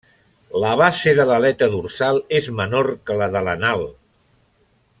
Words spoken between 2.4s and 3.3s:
menor que la